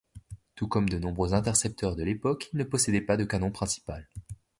[0.55, 4.07] Tout comme de nombreux intercepteurs de l'époque, il ne possédait pas de canon principal.